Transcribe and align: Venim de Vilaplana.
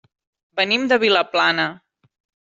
Venim 0.59 0.87
de 0.91 0.97
Vilaplana. 1.03 1.67